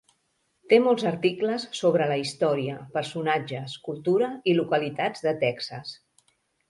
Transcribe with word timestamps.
Té 0.71 0.77
molts 0.85 1.03
articles 1.09 1.65
sobre 1.81 2.07
la 2.11 2.17
història, 2.21 2.79
personatges, 2.97 3.77
cultura 3.89 4.31
i 4.53 4.57
localitats 4.61 5.27
de 5.27 5.35
Texas. 5.45 5.95